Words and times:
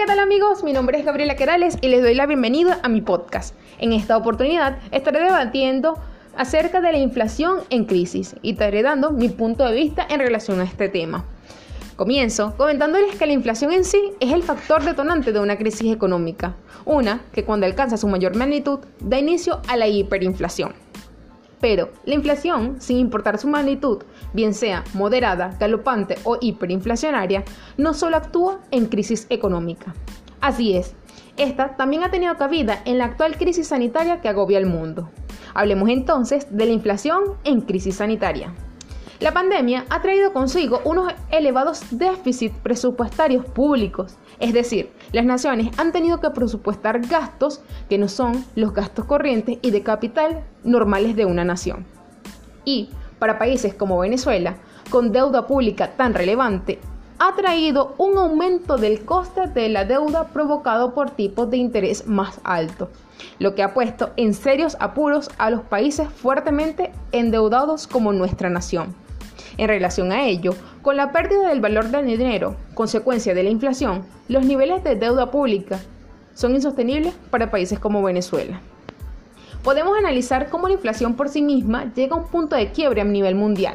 ¿qué 0.00 0.06
tal 0.06 0.18
amigos? 0.18 0.64
Mi 0.64 0.72
nombre 0.72 0.98
es 0.98 1.04
Gabriela 1.04 1.36
Querales 1.36 1.76
y 1.82 1.88
les 1.88 2.00
doy 2.00 2.14
la 2.14 2.24
bienvenida 2.24 2.80
a 2.82 2.88
mi 2.88 3.02
podcast. 3.02 3.54
En 3.78 3.92
esta 3.92 4.16
oportunidad 4.16 4.78
estaré 4.92 5.20
debatiendo 5.20 5.98
acerca 6.34 6.80
de 6.80 6.92
la 6.92 6.96
inflación 6.96 7.58
en 7.68 7.84
crisis 7.84 8.34
y 8.40 8.52
estaré 8.52 8.82
dando 8.82 9.10
mi 9.10 9.28
punto 9.28 9.62
de 9.66 9.74
vista 9.74 10.06
en 10.08 10.20
relación 10.20 10.58
a 10.60 10.64
este 10.64 10.88
tema. 10.88 11.26
Comienzo 11.96 12.54
comentándoles 12.56 13.14
que 13.16 13.26
la 13.26 13.34
inflación 13.34 13.74
en 13.74 13.84
sí 13.84 14.00
es 14.20 14.32
el 14.32 14.42
factor 14.42 14.82
detonante 14.82 15.32
de 15.32 15.40
una 15.40 15.58
crisis 15.58 15.92
económica, 15.92 16.54
una 16.86 17.20
que 17.34 17.44
cuando 17.44 17.66
alcanza 17.66 17.98
su 17.98 18.08
mayor 18.08 18.34
magnitud 18.36 18.78
da 19.00 19.18
inicio 19.18 19.60
a 19.68 19.76
la 19.76 19.86
hiperinflación. 19.86 20.72
Pero 21.60 21.90
la 22.04 22.14
inflación, 22.14 22.80
sin 22.80 22.96
importar 22.96 23.38
su 23.38 23.48
magnitud, 23.48 24.02
bien 24.32 24.54
sea 24.54 24.84
moderada, 24.94 25.56
galopante 25.60 26.16
o 26.24 26.38
hiperinflacionaria, 26.40 27.44
no 27.76 27.92
solo 27.94 28.16
actúa 28.16 28.60
en 28.70 28.86
crisis 28.86 29.26
económica. 29.28 29.94
Así 30.40 30.76
es, 30.76 30.94
esta 31.36 31.76
también 31.76 32.02
ha 32.02 32.10
tenido 32.10 32.36
cabida 32.36 32.80
en 32.84 32.98
la 32.98 33.06
actual 33.06 33.36
crisis 33.36 33.68
sanitaria 33.68 34.20
que 34.20 34.28
agobia 34.28 34.58
al 34.58 34.66
mundo. 34.66 35.10
Hablemos 35.54 35.88
entonces 35.90 36.46
de 36.50 36.66
la 36.66 36.72
inflación 36.72 37.22
en 37.44 37.60
crisis 37.60 37.96
sanitaria. 37.96 38.54
La 39.20 39.32
pandemia 39.32 39.84
ha 39.90 40.00
traído 40.00 40.32
consigo 40.32 40.80
unos 40.84 41.12
elevados 41.30 41.82
déficits 41.90 42.56
presupuestarios 42.62 43.44
públicos, 43.44 44.16
es 44.38 44.54
decir, 44.54 44.90
las 45.12 45.24
naciones 45.24 45.76
han 45.78 45.92
tenido 45.92 46.20
que 46.20 46.30
presupuestar 46.30 47.00
gastos 47.06 47.60
que 47.88 47.98
no 47.98 48.08
son 48.08 48.44
los 48.54 48.72
gastos 48.72 49.04
corrientes 49.04 49.58
y 49.62 49.70
de 49.70 49.82
capital 49.82 50.44
normales 50.62 51.16
de 51.16 51.24
una 51.24 51.44
nación. 51.44 51.84
Y 52.64 52.90
para 53.18 53.38
países 53.38 53.74
como 53.74 53.98
Venezuela, 53.98 54.56
con 54.90 55.12
deuda 55.12 55.46
pública 55.46 55.92
tan 55.96 56.14
relevante, 56.14 56.78
ha 57.18 57.34
traído 57.34 57.94
un 57.98 58.16
aumento 58.16 58.78
del 58.78 59.04
coste 59.04 59.46
de 59.46 59.68
la 59.68 59.84
deuda 59.84 60.28
provocado 60.28 60.94
por 60.94 61.10
tipos 61.10 61.50
de 61.50 61.58
interés 61.58 62.06
más 62.06 62.40
altos, 62.44 62.88
lo 63.38 63.54
que 63.54 63.62
ha 63.62 63.74
puesto 63.74 64.10
en 64.16 64.32
serios 64.32 64.76
apuros 64.80 65.28
a 65.36 65.50
los 65.50 65.60
países 65.60 66.08
fuertemente 66.08 66.92
endeudados 67.12 67.86
como 67.86 68.12
nuestra 68.12 68.48
nación. 68.48 68.94
En 69.58 69.68
relación 69.68 70.12
a 70.12 70.24
ello, 70.24 70.54
con 70.82 70.96
la 70.96 71.12
pérdida 71.12 71.48
del 71.48 71.60
valor 71.60 71.88
del 71.88 72.06
dinero, 72.06 72.56
consecuencia 72.74 73.34
de 73.34 73.42
la 73.42 73.50
inflación, 73.50 74.04
los 74.28 74.44
niveles 74.44 74.82
de 74.84 74.96
deuda 74.96 75.30
pública 75.30 75.80
son 76.34 76.54
insostenibles 76.54 77.14
para 77.30 77.50
países 77.50 77.78
como 77.78 78.02
Venezuela. 78.02 78.60
Podemos 79.62 79.98
analizar 79.98 80.48
cómo 80.48 80.68
la 80.68 80.74
inflación 80.74 81.14
por 81.14 81.28
sí 81.28 81.42
misma 81.42 81.92
llega 81.94 82.16
a 82.16 82.18
un 82.18 82.28
punto 82.28 82.56
de 82.56 82.72
quiebre 82.72 83.02
a 83.02 83.04
nivel 83.04 83.34
mundial. 83.34 83.74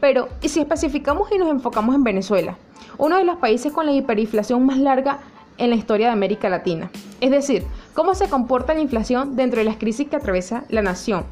Pero, 0.00 0.28
¿y 0.42 0.48
si 0.50 0.60
especificamos 0.60 1.32
y 1.32 1.38
nos 1.38 1.50
enfocamos 1.50 1.94
en 1.94 2.04
Venezuela? 2.04 2.58
Uno 2.98 3.16
de 3.16 3.24
los 3.24 3.36
países 3.36 3.72
con 3.72 3.86
la 3.86 3.92
hiperinflación 3.92 4.64
más 4.66 4.78
larga 4.78 5.20
en 5.56 5.70
la 5.70 5.76
historia 5.76 6.08
de 6.08 6.12
América 6.12 6.50
Latina. 6.50 6.90
Es 7.20 7.30
decir, 7.30 7.64
cómo 7.94 8.14
se 8.14 8.28
comporta 8.28 8.74
la 8.74 8.80
inflación 8.80 9.36
dentro 9.36 9.58
de 9.58 9.64
las 9.64 9.78
crisis 9.78 10.08
que 10.08 10.16
atraviesa 10.16 10.64
la 10.68 10.82
nación, 10.82 11.24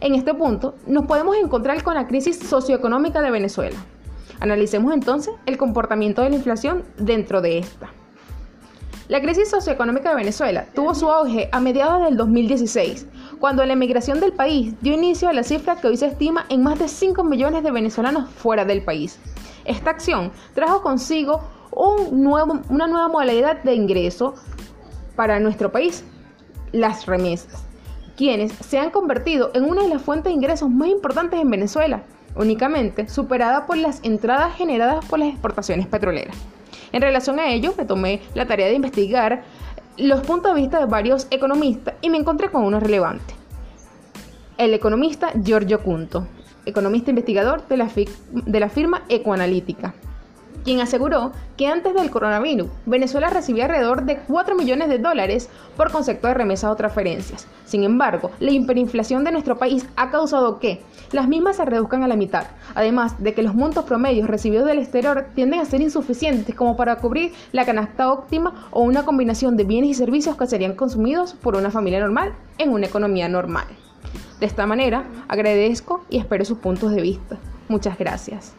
en 0.00 0.14
este 0.14 0.32
punto, 0.32 0.74
nos 0.86 1.04
podemos 1.04 1.36
encontrar 1.36 1.82
con 1.82 1.94
la 1.94 2.06
crisis 2.06 2.38
socioeconómica 2.38 3.20
de 3.20 3.30
Venezuela. 3.30 3.76
Analicemos 4.40 4.94
entonces 4.94 5.34
el 5.44 5.58
comportamiento 5.58 6.22
de 6.22 6.30
la 6.30 6.36
inflación 6.36 6.84
dentro 6.96 7.42
de 7.42 7.58
esta. 7.58 7.90
La 9.08 9.20
crisis 9.20 9.50
socioeconómica 9.50 10.10
de 10.10 10.16
Venezuela 10.16 10.66
tuvo 10.74 10.94
su 10.94 11.10
auge 11.10 11.50
a 11.52 11.60
mediados 11.60 12.04
del 12.04 12.16
2016, 12.16 13.08
cuando 13.38 13.64
la 13.66 13.74
emigración 13.74 14.20
del 14.20 14.32
país 14.32 14.74
dio 14.80 14.94
inicio 14.94 15.28
a 15.28 15.34
la 15.34 15.42
cifra 15.42 15.76
que 15.76 15.88
hoy 15.88 15.96
se 15.98 16.06
estima 16.06 16.46
en 16.48 16.62
más 16.62 16.78
de 16.78 16.88
5 16.88 17.22
millones 17.24 17.62
de 17.62 17.70
venezolanos 17.70 18.30
fuera 18.30 18.64
del 18.64 18.82
país. 18.82 19.18
Esta 19.66 19.90
acción 19.90 20.32
trajo 20.54 20.80
consigo 20.80 21.42
una 21.72 22.86
nueva 22.86 23.08
modalidad 23.08 23.62
de 23.62 23.74
ingreso 23.74 24.34
para 25.14 25.40
nuestro 25.40 25.70
país, 25.70 26.04
las 26.72 27.04
remesas 27.04 27.69
quienes 28.20 28.52
se 28.52 28.78
han 28.78 28.90
convertido 28.90 29.50
en 29.54 29.64
una 29.64 29.80
de 29.80 29.88
las 29.88 30.02
fuentes 30.02 30.24
de 30.24 30.34
ingresos 30.34 30.68
más 30.68 30.88
importantes 30.88 31.40
en 31.40 31.48
Venezuela, 31.48 32.02
únicamente 32.36 33.08
superada 33.08 33.64
por 33.64 33.78
las 33.78 34.04
entradas 34.04 34.54
generadas 34.56 35.02
por 35.06 35.18
las 35.18 35.30
exportaciones 35.30 35.86
petroleras. 35.86 36.36
En 36.92 37.00
relación 37.00 37.38
a 37.38 37.48
ello, 37.48 37.72
me 37.78 37.86
tomé 37.86 38.20
la 38.34 38.44
tarea 38.44 38.66
de 38.66 38.74
investigar 38.74 39.44
los 39.96 40.20
puntos 40.20 40.54
de 40.54 40.60
vista 40.60 40.80
de 40.80 40.84
varios 40.84 41.28
economistas 41.30 41.94
y 42.02 42.10
me 42.10 42.18
encontré 42.18 42.50
con 42.50 42.62
uno 42.62 42.78
relevante. 42.78 43.32
El 44.58 44.74
economista 44.74 45.32
Giorgio 45.42 45.82
Cunto, 45.82 46.26
economista 46.66 47.08
investigador 47.08 47.66
de 47.68 47.78
la, 47.78 47.88
de 48.34 48.60
la 48.60 48.68
firma 48.68 49.02
Ecoanalítica, 49.08 49.94
quien 50.64 50.80
aseguró 50.80 51.32
que 51.56 51.66
antes 51.66 51.94
del 51.94 52.10
coronavirus, 52.10 52.68
Venezuela 52.86 53.30
recibía 53.30 53.64
alrededor 53.64 54.04
de 54.04 54.18
4 54.18 54.54
millones 54.54 54.88
de 54.88 54.98
dólares 54.98 55.48
por 55.76 55.90
concepto 55.90 56.28
de 56.28 56.34
remesas 56.34 56.70
o 56.70 56.76
transferencias. 56.76 57.46
Sin 57.64 57.84
embargo, 57.84 58.30
la 58.40 58.50
hiperinflación 58.50 59.24
de 59.24 59.32
nuestro 59.32 59.58
país 59.58 59.86
ha 59.96 60.10
causado 60.10 60.58
que 60.58 60.82
las 61.12 61.28
mismas 61.28 61.56
se 61.56 61.64
reduzcan 61.64 62.02
a 62.02 62.08
la 62.08 62.16
mitad, 62.16 62.44
además 62.74 63.22
de 63.22 63.34
que 63.34 63.42
los 63.42 63.54
montos 63.54 63.84
promedios 63.84 64.28
recibidos 64.28 64.66
del 64.66 64.78
exterior 64.78 65.26
tienden 65.34 65.60
a 65.60 65.64
ser 65.64 65.80
insuficientes 65.80 66.54
como 66.54 66.76
para 66.76 66.96
cubrir 66.96 67.32
la 67.52 67.64
canasta 67.64 68.12
óptima 68.12 68.68
o 68.70 68.82
una 68.82 69.04
combinación 69.04 69.56
de 69.56 69.64
bienes 69.64 69.90
y 69.90 69.94
servicios 69.94 70.36
que 70.36 70.46
serían 70.46 70.74
consumidos 70.74 71.34
por 71.34 71.56
una 71.56 71.70
familia 71.70 72.00
normal 72.00 72.34
en 72.58 72.70
una 72.70 72.86
economía 72.86 73.28
normal. 73.28 73.66
De 74.40 74.46
esta 74.46 74.66
manera, 74.66 75.04
agradezco 75.28 76.04
y 76.08 76.18
espero 76.18 76.44
sus 76.44 76.58
puntos 76.58 76.92
de 76.92 77.02
vista. 77.02 77.38
Muchas 77.68 77.98
gracias. 77.98 78.54